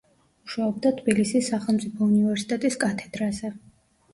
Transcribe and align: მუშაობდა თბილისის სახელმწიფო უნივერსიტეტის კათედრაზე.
მუშაობდა 0.45 0.91
თბილისის 1.01 1.49
სახელმწიფო 1.53 2.07
უნივერსიტეტის 2.07 2.79
კათედრაზე. 2.85 3.53